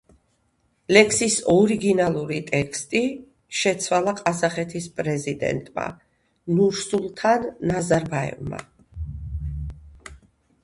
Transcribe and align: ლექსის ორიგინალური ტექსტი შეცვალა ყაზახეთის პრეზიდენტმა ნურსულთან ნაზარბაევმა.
ლექსის 0.95 1.33
ორიგინალური 1.55 2.37
ტექსტი 2.47 3.01
შეცვალა 3.59 4.13
ყაზახეთის 4.21 4.87
პრეზიდენტმა 5.01 5.83
ნურსულთან 6.55 7.45
ნაზარბაევმა. 7.73 8.63